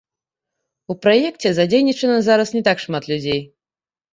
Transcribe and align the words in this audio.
У 0.93 0.95
праекце 1.03 1.47
задзейнічана 1.57 2.17
зараз 2.29 2.55
не 2.59 2.65
так 2.69 2.77
шмат 2.85 3.03
людзей. 3.13 3.41